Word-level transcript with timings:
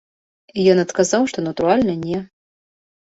Ён 0.71 0.77
адказаў, 0.85 1.21
што, 1.33 1.45
натуральна, 1.49 1.93
не. 2.09 2.17